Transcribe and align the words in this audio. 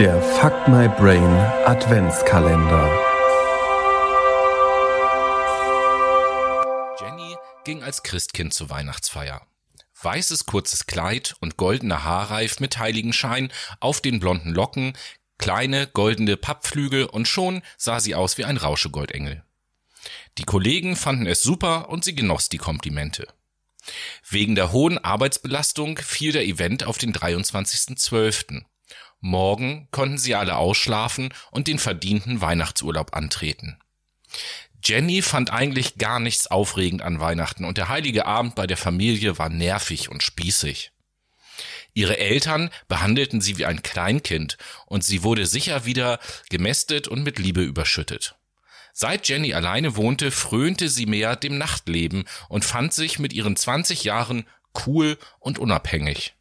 Der 0.00 0.22
Fuck 0.22 0.66
My 0.66 0.88
Brain 0.88 1.22
Adventskalender. 1.66 2.88
Jenny 6.98 7.36
ging 7.66 7.82
als 7.82 8.02
Christkind 8.02 8.54
zur 8.54 8.70
Weihnachtsfeier. 8.70 9.46
Weißes 10.00 10.46
kurzes 10.46 10.86
Kleid 10.86 11.34
und 11.40 11.58
goldener 11.58 12.02
Haarreif 12.02 12.60
mit 12.60 12.78
Heiligenschein 12.78 13.52
auf 13.80 14.00
den 14.00 14.20
blonden 14.20 14.54
Locken, 14.54 14.94
kleine 15.36 15.86
goldene 15.86 16.38
Pappflügel 16.38 17.04
und 17.04 17.28
schon 17.28 17.60
sah 17.76 18.00
sie 18.00 18.14
aus 18.14 18.38
wie 18.38 18.46
ein 18.46 18.56
Rauschegoldengel. 18.56 19.44
Die 20.38 20.44
Kollegen 20.44 20.96
fanden 20.96 21.26
es 21.26 21.42
super 21.42 21.90
und 21.90 22.04
sie 22.04 22.14
genoss 22.14 22.48
die 22.48 22.56
Komplimente. 22.56 23.28
Wegen 24.26 24.54
der 24.54 24.72
hohen 24.72 24.96
Arbeitsbelastung 24.96 25.98
fiel 25.98 26.32
der 26.32 26.46
Event 26.46 26.84
auf 26.84 26.96
den 26.96 27.12
23.12. 27.12 28.64
Morgen 29.20 29.88
konnten 29.90 30.18
sie 30.18 30.34
alle 30.34 30.56
ausschlafen 30.56 31.32
und 31.50 31.68
den 31.68 31.78
verdienten 31.78 32.40
Weihnachtsurlaub 32.40 33.14
antreten. 33.14 33.78
Jenny 34.82 35.20
fand 35.20 35.52
eigentlich 35.52 35.98
gar 35.98 36.20
nichts 36.20 36.46
aufregend 36.46 37.02
an 37.02 37.20
Weihnachten 37.20 37.64
und 37.64 37.76
der 37.76 37.88
heilige 37.88 38.26
Abend 38.26 38.54
bei 38.54 38.66
der 38.66 38.78
Familie 38.78 39.38
war 39.38 39.50
nervig 39.50 40.08
und 40.08 40.22
spießig. 40.22 40.92
Ihre 41.92 42.18
Eltern 42.18 42.70
behandelten 42.88 43.40
sie 43.40 43.58
wie 43.58 43.66
ein 43.66 43.82
Kleinkind 43.82 44.56
und 44.86 45.04
sie 45.04 45.22
wurde 45.22 45.44
sicher 45.46 45.84
wieder 45.84 46.18
gemästet 46.48 47.08
und 47.08 47.24
mit 47.24 47.38
Liebe 47.38 47.62
überschüttet. 47.62 48.36
Seit 48.92 49.28
Jenny 49.28 49.54
alleine 49.54 49.96
wohnte, 49.96 50.30
frönte 50.30 50.88
sie 50.88 51.06
mehr 51.06 51.36
dem 51.36 51.58
Nachtleben 51.58 52.24
und 52.48 52.64
fand 52.64 52.92
sich 52.92 53.18
mit 53.18 53.32
ihren 53.32 53.56
20 53.56 54.04
Jahren 54.04 54.46
cool 54.86 55.18
und 55.38 55.58
unabhängig. 55.58 56.34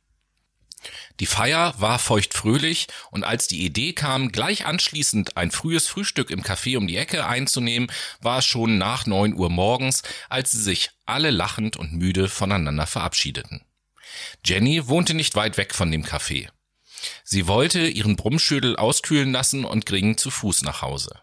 Die 1.19 1.25
Feier 1.25 1.73
war 1.77 1.99
feuchtfröhlich 1.99 2.87
und 3.11 3.23
als 3.23 3.47
die 3.47 3.65
Idee 3.65 3.93
kam, 3.93 4.31
gleich 4.31 4.65
anschließend 4.65 5.37
ein 5.37 5.51
frühes 5.51 5.87
Frühstück 5.87 6.29
im 6.29 6.43
Café 6.43 6.77
um 6.77 6.87
die 6.87 6.98
Ecke 6.98 7.26
einzunehmen, 7.26 7.91
war 8.21 8.40
es 8.40 8.45
schon 8.45 8.77
nach 8.77 9.05
neun 9.05 9.34
Uhr 9.34 9.49
morgens, 9.49 10.04
als 10.29 10.51
sie 10.51 10.62
sich 10.62 10.91
alle 11.05 11.31
lachend 11.31 11.77
und 11.77 11.93
müde 11.93 12.29
voneinander 12.29 12.87
verabschiedeten. 12.87 13.65
Jenny 14.45 14.87
wohnte 14.87 15.13
nicht 15.13 15.35
weit 15.35 15.57
weg 15.57 15.76
von 15.76 15.91
dem 15.91 16.04
Café. 16.04 16.49
Sie 17.23 17.48
wollte 17.48 17.87
ihren 17.87 18.15
Brummschödel 18.15 18.76
auskühlen 18.76 19.32
lassen 19.32 19.65
und 19.65 19.85
ging 19.85 20.17
zu 20.17 20.32
Fuß 20.32 20.63
nach 20.63 20.82
Hause. 20.82 21.21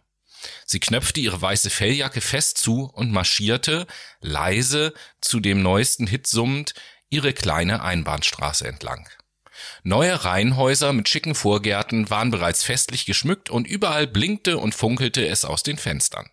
Sie 0.64 0.80
knöpfte 0.80 1.20
ihre 1.20 1.40
weiße 1.40 1.70
Felljacke 1.70 2.20
fest 2.20 2.58
zu 2.58 2.84
und 2.84 3.10
marschierte, 3.10 3.86
leise, 4.20 4.94
zu 5.20 5.40
dem 5.40 5.62
neuesten 5.62 6.06
Hit 6.06 6.26
summend, 6.26 6.74
ihre 7.08 7.32
kleine 7.32 7.82
Einbahnstraße 7.82 8.66
entlang. 8.66 9.08
Neue 9.82 10.24
Reihenhäuser 10.24 10.92
mit 10.92 11.08
schicken 11.08 11.34
Vorgärten 11.34 12.10
waren 12.10 12.30
bereits 12.30 12.62
festlich 12.62 13.06
geschmückt 13.06 13.50
und 13.50 13.66
überall 13.66 14.06
blinkte 14.06 14.58
und 14.58 14.74
funkelte 14.74 15.26
es 15.26 15.44
aus 15.44 15.62
den 15.62 15.78
Fenstern. 15.78 16.28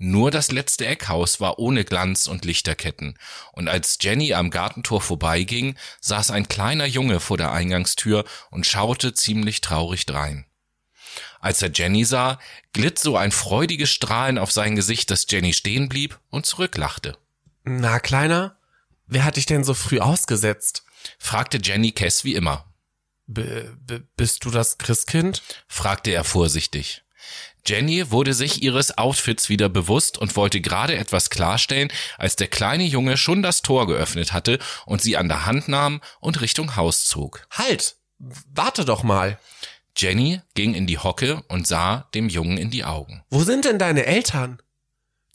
Nur 0.00 0.30
das 0.30 0.52
letzte 0.52 0.86
Eckhaus 0.86 1.40
war 1.40 1.58
ohne 1.58 1.84
Glanz 1.84 2.28
und 2.28 2.44
Lichterketten, 2.44 3.18
und 3.52 3.66
als 3.66 3.98
Jenny 4.00 4.32
am 4.32 4.50
Gartentor 4.50 5.00
vorbeiging, 5.00 5.76
saß 6.00 6.30
ein 6.30 6.46
kleiner 6.46 6.86
Junge 6.86 7.18
vor 7.18 7.36
der 7.36 7.50
Eingangstür 7.50 8.24
und 8.52 8.64
schaute 8.64 9.12
ziemlich 9.12 9.60
traurig 9.60 10.06
drein. 10.06 10.46
Als 11.40 11.62
er 11.62 11.70
Jenny 11.72 12.04
sah, 12.04 12.38
glitt 12.72 13.00
so 13.00 13.16
ein 13.16 13.32
freudiges 13.32 13.90
Strahlen 13.90 14.38
auf 14.38 14.52
sein 14.52 14.76
Gesicht, 14.76 15.10
dass 15.10 15.26
Jenny 15.28 15.52
stehen 15.52 15.88
blieb 15.88 16.20
und 16.30 16.46
zurücklachte. 16.46 17.18
Na, 17.64 17.98
Kleiner, 17.98 18.56
wer 19.08 19.24
hat 19.24 19.36
dich 19.36 19.46
denn 19.46 19.64
so 19.64 19.74
früh 19.74 19.98
ausgesetzt? 19.98 20.84
Fragte 21.18 21.58
Jenny 21.62 21.92
Kess 21.92 22.24
wie 22.24 22.34
immer. 22.34 22.64
B 23.26 23.42
-b 23.42 24.02
bist 24.16 24.44
du 24.44 24.50
das 24.50 24.78
Christkind? 24.78 25.42
fragte 25.66 26.10
er 26.10 26.24
vorsichtig. 26.24 27.02
Jenny 27.66 28.10
wurde 28.10 28.32
sich 28.32 28.62
ihres 28.62 28.96
Outfits 28.96 29.50
wieder 29.50 29.68
bewusst 29.68 30.16
und 30.16 30.36
wollte 30.36 30.60
gerade 30.60 30.96
etwas 30.96 31.28
klarstellen, 31.28 31.92
als 32.16 32.36
der 32.36 32.48
kleine 32.48 32.84
Junge 32.84 33.18
schon 33.18 33.42
das 33.42 33.60
Tor 33.60 33.86
geöffnet 33.86 34.32
hatte 34.32 34.58
und 34.86 35.02
sie 35.02 35.18
an 35.18 35.28
der 35.28 35.44
Hand 35.44 35.68
nahm 35.68 36.00
und 36.20 36.40
Richtung 36.40 36.76
Haus 36.76 37.04
zog. 37.04 37.46
Halt! 37.50 37.96
Warte 38.18 38.84
doch 38.84 39.02
mal. 39.02 39.38
Jenny 39.96 40.40
ging 40.54 40.74
in 40.74 40.86
die 40.86 40.98
Hocke 40.98 41.42
und 41.48 41.66
sah 41.66 42.08
dem 42.14 42.28
Jungen 42.28 42.56
in 42.56 42.70
die 42.70 42.84
Augen. 42.84 43.22
Wo 43.30 43.44
sind 43.44 43.64
denn 43.64 43.78
deine 43.78 44.06
Eltern? 44.06 44.60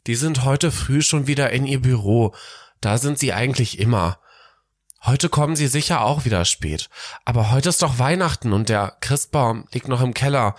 Die 0.06 0.16
sind 0.16 0.44
heute 0.44 0.70
früh 0.70 1.02
schon 1.02 1.26
wieder 1.26 1.50
in 1.50 1.66
ihr 1.66 1.80
Büro. 1.80 2.34
Da 2.80 2.98
sind 2.98 3.18
sie 3.18 3.32
eigentlich 3.32 3.78
immer. 3.78 4.18
Heute 5.06 5.28
kommen 5.28 5.54
sie 5.54 5.66
sicher 5.66 6.02
auch 6.02 6.24
wieder 6.24 6.44
spät. 6.46 6.88
Aber 7.26 7.50
heute 7.50 7.68
ist 7.68 7.82
doch 7.82 7.98
Weihnachten 7.98 8.54
und 8.54 8.70
der 8.70 8.96
Christbaum 9.00 9.66
liegt 9.72 9.88
noch 9.88 10.00
im 10.00 10.14
Keller. 10.14 10.54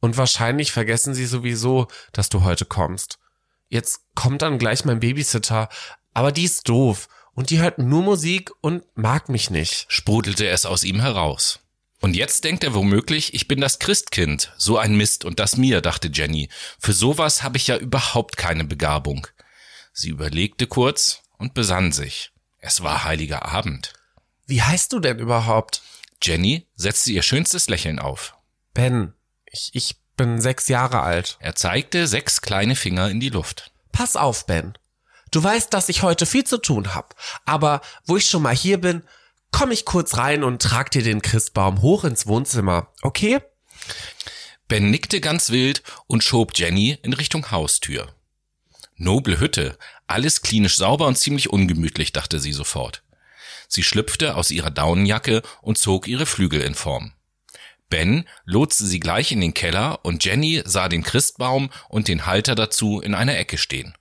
Und 0.00 0.18
wahrscheinlich 0.18 0.72
vergessen 0.72 1.14
sie 1.14 1.26
sowieso, 1.26 1.88
dass 2.12 2.28
du 2.28 2.42
heute 2.42 2.66
kommst. 2.66 3.18
Jetzt 3.68 4.02
kommt 4.14 4.42
dann 4.42 4.58
gleich 4.58 4.84
mein 4.84 5.00
Babysitter, 5.00 5.68
aber 6.12 6.32
die 6.32 6.44
ist 6.44 6.68
doof 6.68 7.08
und 7.32 7.50
die 7.50 7.60
hört 7.60 7.78
nur 7.78 8.02
Musik 8.02 8.50
und 8.60 8.84
mag 8.94 9.28
mich 9.30 9.48
nicht. 9.48 9.86
Sprudelte 9.88 10.46
es 10.48 10.66
aus 10.66 10.84
ihm 10.84 11.00
heraus. 11.00 11.60
Und 12.00 12.16
jetzt 12.16 12.44
denkt 12.44 12.64
er 12.64 12.74
womöglich, 12.74 13.32
ich 13.34 13.46
bin 13.46 13.60
das 13.60 13.78
Christkind. 13.78 14.52
So 14.58 14.76
ein 14.76 14.96
Mist 14.96 15.24
und 15.24 15.38
das 15.38 15.56
mir, 15.56 15.80
dachte 15.80 16.10
Jenny. 16.12 16.48
Für 16.78 16.92
sowas 16.92 17.42
habe 17.42 17.56
ich 17.56 17.68
ja 17.68 17.76
überhaupt 17.76 18.36
keine 18.36 18.64
Begabung. 18.64 19.26
Sie 19.92 20.08
überlegte 20.08 20.66
kurz 20.66 21.22
und 21.38 21.54
besann 21.54 21.92
sich. 21.92 22.32
Es 22.60 22.82
war 22.82 23.04
heiliger 23.04 23.46
Abend. 23.46 23.94
Wie 24.46 24.62
heißt 24.62 24.92
du 24.92 25.00
denn 25.00 25.18
überhaupt? 25.18 25.82
Jenny 26.22 26.66
setzte 26.76 27.12
ihr 27.12 27.22
schönstes 27.22 27.68
Lächeln 27.68 27.98
auf. 27.98 28.36
Ben. 28.74 29.14
Ich, 29.46 29.70
ich 29.72 29.96
bin 30.16 30.40
sechs 30.40 30.68
Jahre 30.68 31.00
alt. 31.00 31.38
Er 31.40 31.54
zeigte 31.54 32.06
sechs 32.06 32.42
kleine 32.42 32.76
Finger 32.76 33.08
in 33.08 33.20
die 33.20 33.30
Luft. 33.30 33.72
Pass 33.90 34.16
auf, 34.16 34.46
Ben. 34.46 34.74
Du 35.30 35.42
weißt, 35.42 35.72
dass 35.72 35.88
ich 35.88 36.02
heute 36.02 36.26
viel 36.26 36.44
zu 36.44 36.58
tun 36.58 36.94
hab. 36.94 37.14
Aber 37.46 37.80
wo 38.04 38.16
ich 38.16 38.28
schon 38.28 38.42
mal 38.42 38.54
hier 38.54 38.80
bin, 38.80 39.02
komm 39.50 39.70
ich 39.70 39.84
kurz 39.84 40.16
rein 40.16 40.44
und 40.44 40.60
trag 40.60 40.90
dir 40.90 41.02
den 41.02 41.22
Christbaum 41.22 41.80
hoch 41.82 42.04
ins 42.04 42.26
Wohnzimmer, 42.26 42.88
okay? 43.02 43.40
Ben 44.68 44.90
nickte 44.90 45.20
ganz 45.20 45.50
wild 45.50 45.82
und 46.06 46.22
schob 46.22 46.52
Jenny 46.54 46.98
in 47.02 47.12
Richtung 47.12 47.50
Haustür. 47.50 48.14
Noble 49.00 49.40
Hütte, 49.40 49.78
alles 50.06 50.42
klinisch 50.42 50.76
sauber 50.76 51.06
und 51.06 51.16
ziemlich 51.16 51.48
ungemütlich, 51.48 52.12
dachte 52.12 52.38
sie 52.38 52.52
sofort. 52.52 53.02
Sie 53.66 53.82
schlüpfte 53.82 54.34
aus 54.34 54.50
ihrer 54.50 54.70
Daunenjacke 54.70 55.40
und 55.62 55.78
zog 55.78 56.06
ihre 56.06 56.26
Flügel 56.26 56.60
in 56.60 56.74
Form. 56.74 57.12
Ben 57.88 58.28
lotste 58.44 58.84
sie 58.84 59.00
gleich 59.00 59.32
in 59.32 59.40
den 59.40 59.54
Keller 59.54 60.04
und 60.04 60.22
Jenny 60.22 60.62
sah 60.66 60.90
den 60.90 61.02
Christbaum 61.02 61.70
und 61.88 62.08
den 62.08 62.26
Halter 62.26 62.54
dazu 62.54 63.00
in 63.00 63.14
einer 63.14 63.38
Ecke 63.38 63.56
stehen. 63.56 63.94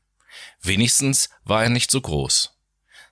Wenigstens 0.62 1.30
war 1.46 1.64
er 1.64 1.70
nicht 1.70 1.92
so 1.92 2.02
groß. 2.02 2.58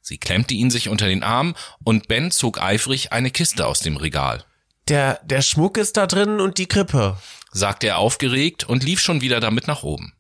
Sie 0.02 0.18
klemmte 0.18 0.56
ihn 0.56 0.69
sich 0.69 0.90
unter 0.90 1.08
den 1.08 1.24
Arm 1.24 1.56
und 1.86 2.09
Ben 2.09 2.31
zog 2.31 2.62
eifrig 2.62 3.14
eine 3.14 3.31
Kiste 3.31 3.66
aus 3.66 3.80
dem 3.80 3.96
Regal. 3.96 4.44
Der, 4.90 5.22
der 5.24 5.42
Schmuck 5.42 5.78
ist 5.78 5.96
da 5.96 6.06
drin 6.06 6.42
und 6.42 6.58
die 6.58 6.68
Krippe, 6.68 7.18
sagte 7.54 7.88
er 7.88 8.00
aufgeregt 8.00 8.66
und 8.66 8.84
lief 8.84 9.00
schon 9.00 9.22
wieder 9.22 9.40
damit 9.40 9.68
nach 9.68 9.84
oben. 9.84 10.16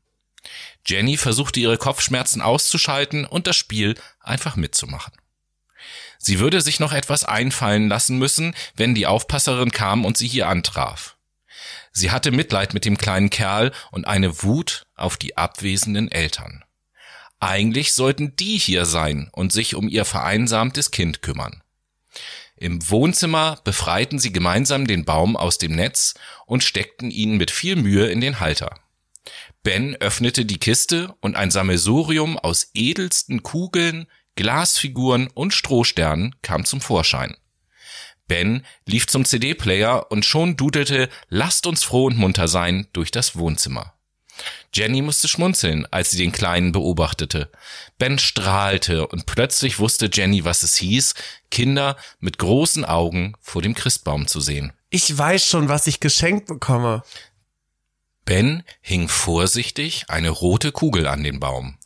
Jenny 0.85 1.17
versuchte 1.17 1.59
ihre 1.59 1.77
Kopfschmerzen 1.77 2.41
auszuschalten 2.41 3.25
und 3.25 3.47
das 3.47 3.55
Spiel 3.55 3.95
einfach 4.19 4.55
mitzumachen. 4.55 5.13
Sie 6.17 6.39
würde 6.39 6.61
sich 6.61 6.79
noch 6.79 6.93
etwas 6.93 7.23
einfallen 7.23 7.89
lassen 7.89 8.17
müssen, 8.17 8.55
wenn 8.75 8.95
die 8.95 9.07
Aufpasserin 9.07 9.71
kam 9.71 10.05
und 10.05 10.17
sie 10.17 10.27
hier 10.27 10.47
antraf. 10.47 11.17
Sie 11.91 12.11
hatte 12.11 12.31
Mitleid 12.31 12.73
mit 12.73 12.85
dem 12.85 12.97
kleinen 12.97 13.29
Kerl 13.29 13.71
und 13.91 14.07
eine 14.07 14.43
Wut 14.43 14.85
auf 14.95 15.17
die 15.17 15.37
abwesenden 15.37 16.11
Eltern. 16.11 16.63
Eigentlich 17.39 17.93
sollten 17.93 18.35
die 18.35 18.57
hier 18.57 18.85
sein 18.85 19.29
und 19.31 19.51
sich 19.51 19.75
um 19.75 19.87
ihr 19.87 20.05
vereinsamtes 20.05 20.91
Kind 20.91 21.21
kümmern. 21.21 21.61
Im 22.55 22.89
Wohnzimmer 22.89 23.59
befreiten 23.63 24.17
sie 24.17 24.33
gemeinsam 24.33 24.87
den 24.87 25.05
Baum 25.05 25.37
aus 25.37 25.59
dem 25.59 25.75
Netz 25.75 26.15
und 26.47 26.63
steckten 26.63 27.11
ihn 27.11 27.37
mit 27.37 27.51
viel 27.51 27.75
Mühe 27.75 28.07
in 28.07 28.19
den 28.19 28.39
Halter. 28.39 28.79
Ben 29.63 29.95
öffnete 29.95 30.45
die 30.45 30.59
Kiste 30.59 31.13
und 31.21 31.35
ein 31.35 31.51
Sammelsurium 31.51 32.37
aus 32.37 32.71
edelsten 32.73 33.43
Kugeln, 33.43 34.07
Glasfiguren 34.35 35.29
und 35.33 35.53
Strohsternen 35.53 36.35
kam 36.41 36.63
zum 36.63 36.79
Vorschein. 36.79 37.35
Ben 38.27 38.65
lief 38.85 39.07
zum 39.07 39.25
CD-Player 39.25 40.11
und 40.11 40.25
schon 40.25 40.57
dudelte 40.57 41.09
Lasst 41.29 41.65
uns 41.65 41.83
froh 41.83 42.05
und 42.05 42.17
munter 42.17 42.47
sein 42.47 42.87
durch 42.93 43.11
das 43.11 43.37
Wohnzimmer. 43.37 43.93
Jenny 44.73 45.01
musste 45.01 45.27
schmunzeln, 45.27 45.87
als 45.91 46.11
sie 46.11 46.17
den 46.17 46.31
Kleinen 46.31 46.71
beobachtete. 46.71 47.49
Ben 47.97 48.19
strahlte 48.19 49.07
und 49.07 49.25
plötzlich 49.25 49.79
wusste 49.79 50.09
Jenny, 50.13 50.45
was 50.45 50.63
es 50.63 50.75
hieß, 50.75 51.15
Kinder 51.49 51.97
mit 52.19 52.37
großen 52.37 52.85
Augen 52.85 53.33
vor 53.41 53.61
dem 53.61 53.73
Christbaum 53.73 54.27
zu 54.27 54.39
sehen. 54.39 54.73
Ich 54.89 55.17
weiß 55.17 55.45
schon, 55.45 55.69
was 55.69 55.87
ich 55.87 55.99
geschenkt 55.99 56.47
bekomme. 56.47 57.03
Ben 58.27 58.63
hing 58.81 59.07
vorsichtig 59.07 60.03
eine 60.09 60.29
rote 60.29 60.73
Kugel 60.73 61.07
an 61.07 61.23
den 61.23 61.39
Baum. 61.39 61.77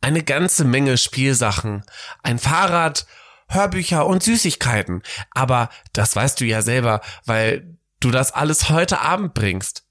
Eine 0.00 0.24
ganze 0.24 0.64
Menge 0.64 0.96
Spielsachen, 0.96 1.84
ein 2.22 2.38
Fahrrad, 2.38 3.06
Hörbücher 3.48 4.06
und 4.06 4.22
Süßigkeiten. 4.22 5.02
Aber 5.32 5.68
das 5.92 6.16
weißt 6.16 6.40
du 6.40 6.46
ja 6.46 6.62
selber, 6.62 7.02
weil 7.26 7.76
du 8.00 8.10
das 8.10 8.32
alles 8.32 8.70
heute 8.70 9.02
Abend 9.02 9.34
bringst. 9.34 9.84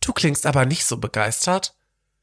Du 0.00 0.12
klingst 0.12 0.46
aber 0.46 0.64
nicht 0.64 0.84
so 0.84 0.98
begeistert. 0.98 1.74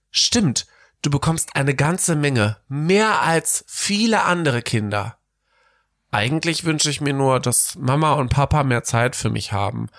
Stimmt, 0.09 0.65
du 1.01 1.09
bekommst 1.09 1.57
eine 1.57 1.75
ganze 1.75 2.15
Menge, 2.15 2.55
mehr 2.69 3.21
als 3.21 3.65
viele 3.67 4.23
andere 4.23 4.61
Kinder. 4.61 5.17
Eigentlich 6.09 6.63
wünsche 6.63 6.89
ich 6.89 7.01
mir 7.01 7.13
nur, 7.13 7.41
dass 7.41 7.75
Mama 7.75 8.13
und 8.13 8.29
Papa 8.29 8.63
mehr 8.63 8.83
Zeit 8.83 9.17
für 9.17 9.29
mich 9.29 9.51
haben. 9.51 9.89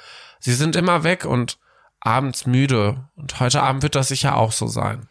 Sie 0.40 0.54
sind 0.54 0.74
immer 0.74 1.04
weg 1.04 1.26
und 1.26 1.58
abends 2.04 2.46
müde, 2.46 3.08
und 3.16 3.40
heute 3.40 3.62
Abend 3.62 3.82
wird 3.82 3.94
das 3.94 4.08
sicher 4.08 4.36
auch 4.36 4.52
so 4.52 4.66
sein. 4.66 5.08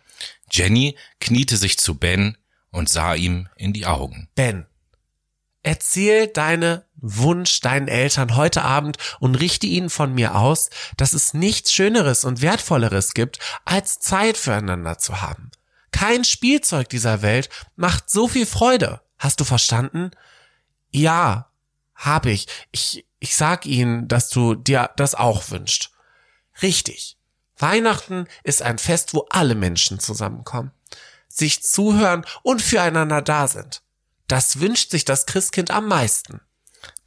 Jenny 0.52 0.98
kniete 1.20 1.58
sich 1.58 1.80
zu 1.80 1.96
Ben 1.96 2.38
und 2.72 2.90
sah 2.90 3.16
ihm 3.16 3.48
in 3.56 3.74
die 3.74 3.86
Augen. 3.86 4.30
Ben, 4.36 4.66
erzähl 5.64 6.28
deine 6.28 6.86
Wunsch 6.96 7.62
deinen 7.62 7.88
Eltern 7.88 8.36
heute 8.36 8.62
Abend 8.64 8.98
und 9.20 9.36
richte 9.36 9.66
ihnen 9.66 9.90
von 9.90 10.14
mir 10.14 10.36
aus, 10.36 10.70
dass 10.98 11.14
es 11.14 11.34
nichts 11.34 11.74
Schöneres 11.74 12.26
und 12.26 12.42
Wertvolleres 12.42 13.14
gibt, 13.14 13.40
als 13.66 14.00
Zeit 14.00 14.38
füreinander 14.38 14.98
zu 15.00 15.22
haben. 15.22 15.52
Kein 15.92 16.24
Spielzeug 16.24 16.90
dieser 16.90 17.22
Welt 17.22 17.50
macht 17.76 18.10
so 18.10 18.28
viel 18.28 18.46
Freude. 18.46 19.02
Hast 19.18 19.40
du 19.40 19.44
verstanden? 19.44 20.12
Ja, 20.90 21.52
hab 21.96 22.26
ich. 22.26 22.48
Ich, 22.72 23.06
ich 23.20 23.36
sag 23.36 23.66
ihnen, 23.66 24.08
dass 24.08 24.30
du 24.30 24.56
dir 24.56 24.90
das 24.96 25.16
auch 25.16 25.50
wünscht. 25.52 25.92
Richtig. 26.62 27.18
Weihnachten 27.58 28.28
ist 28.44 28.62
ein 28.62 28.78
Fest, 28.78 29.14
wo 29.14 29.28
alle 29.30 29.56
Menschen 29.56 30.00
zusammenkommen, 30.00 30.72
sich 31.28 31.64
zuhören 31.64 32.26
und 32.44 32.62
füreinander 32.62 33.22
da 33.22 33.48
sind. 33.48 33.82
Das 34.28 34.60
wünscht 34.60 34.92
sich 34.92 35.06
das 35.06 35.26
Christkind 35.26 35.72
am 35.72 35.88
meisten. 35.88 36.42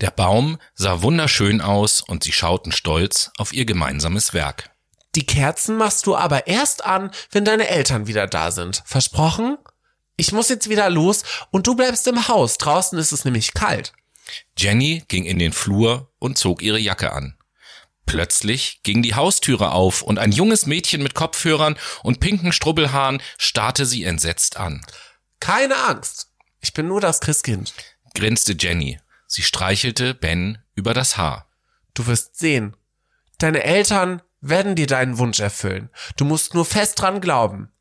Der 0.00 0.10
Baum 0.10 0.58
sah 0.74 1.02
wunderschön 1.02 1.60
aus 1.60 2.00
und 2.00 2.22
sie 2.22 2.32
schauten 2.32 2.70
stolz 2.70 3.30
auf 3.38 3.52
ihr 3.52 3.64
gemeinsames 3.64 4.34
Werk. 4.34 4.70
Die 5.14 5.26
Kerzen 5.26 5.76
machst 5.76 6.06
du 6.06 6.16
aber 6.16 6.46
erst 6.46 6.84
an, 6.84 7.10
wenn 7.30 7.44
deine 7.44 7.68
Eltern 7.68 8.06
wieder 8.06 8.26
da 8.26 8.50
sind. 8.50 8.82
Versprochen? 8.84 9.58
Ich 10.16 10.32
muss 10.32 10.48
jetzt 10.48 10.68
wieder 10.68 10.90
los 10.90 11.22
und 11.50 11.66
du 11.66 11.74
bleibst 11.74 12.06
im 12.06 12.28
Haus. 12.28 12.58
Draußen 12.58 12.98
ist 12.98 13.12
es 13.12 13.24
nämlich 13.24 13.54
kalt. 13.54 13.92
Jenny 14.56 15.04
ging 15.08 15.24
in 15.24 15.38
den 15.38 15.52
Flur 15.52 16.12
und 16.18 16.38
zog 16.38 16.62
ihre 16.62 16.78
Jacke 16.78 17.12
an. 17.12 17.36
Plötzlich 18.06 18.80
ging 18.82 19.02
die 19.02 19.14
Haustüre 19.14 19.72
auf 19.72 20.02
und 20.02 20.18
ein 20.18 20.32
junges 20.32 20.66
Mädchen 20.66 21.02
mit 21.02 21.14
Kopfhörern 21.14 21.76
und 22.02 22.20
pinken 22.20 22.52
Strubbelhaaren 22.52 23.22
starrte 23.38 23.86
sie 23.86 24.04
entsetzt 24.04 24.56
an. 24.56 24.84
Keine 25.40 25.76
Angst. 25.76 26.30
Ich 26.60 26.72
bin 26.72 26.88
nur 26.88 27.00
das 27.00 27.20
Christkind. 27.20 27.74
Grinste 28.14 28.54
Jenny. 28.58 29.00
Sie 29.26 29.42
streichelte 29.42 30.14
Ben 30.14 30.58
über 30.74 30.94
das 30.94 31.16
Haar. 31.16 31.48
Du 31.94 32.06
wirst 32.06 32.38
sehen. 32.38 32.76
Deine 33.38 33.64
Eltern 33.64 34.22
werden 34.40 34.74
dir 34.74 34.86
deinen 34.86 35.18
Wunsch 35.18 35.40
erfüllen. 35.40 35.90
Du 36.16 36.24
musst 36.24 36.54
nur 36.54 36.64
fest 36.64 37.00
dran 37.00 37.20
glauben. 37.20 37.72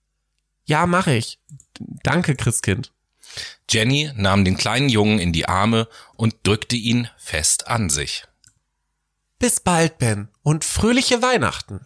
Ja, 0.65 0.85
mache 0.85 1.13
ich. 1.13 1.39
Danke, 1.79 2.35
Christkind. 2.35 2.91
Jenny 3.69 4.11
nahm 4.15 4.45
den 4.45 4.57
kleinen 4.57 4.89
Jungen 4.89 5.19
in 5.19 5.33
die 5.33 5.47
Arme 5.47 5.87
und 6.15 6.35
drückte 6.43 6.75
ihn 6.75 7.09
fest 7.17 7.67
an 7.67 7.89
sich. 7.89 8.25
Bis 9.44 9.60
bald, 9.60 9.98
Ben, 9.98 10.30
und 10.42 10.63
fröhliche 10.63 11.22
Weihnachten. 11.22 11.81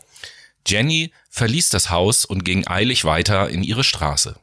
Jenny 0.68 1.12
verließ 1.32 1.70
das 1.70 1.90
Haus 1.90 2.24
und 2.24 2.46
ging 2.46 2.68
eilig 2.68 3.04
weiter 3.04 3.50
in 3.50 3.64
ihre 3.64 3.84
Straße. 3.84 4.40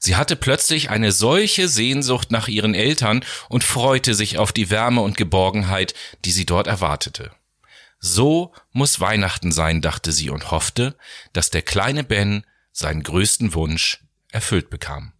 Sie 0.00 0.16
hatte 0.16 0.34
plötzlich 0.34 0.90
eine 0.90 1.12
solche 1.12 1.68
Sehnsucht 1.68 2.32
nach 2.32 2.48
ihren 2.48 2.74
Eltern 2.74 3.24
und 3.48 3.62
freute 3.62 4.14
sich 4.14 4.38
auf 4.38 4.50
die 4.50 4.68
Wärme 4.68 5.00
und 5.02 5.16
Geborgenheit, 5.16 5.94
die 6.24 6.32
sie 6.32 6.44
dort 6.44 6.66
erwartete. 6.66 7.30
So 8.00 8.52
muss 8.72 8.98
Weihnachten 8.98 9.52
sein, 9.52 9.80
dachte 9.80 10.10
sie 10.10 10.28
und 10.28 10.50
hoffte, 10.50 10.96
dass 11.32 11.50
der 11.50 11.62
kleine 11.62 12.02
Ben 12.02 12.44
seinen 12.72 13.04
größten 13.04 13.54
Wunsch 13.54 14.02
erfüllt 14.32 14.70
bekam. 14.70 15.12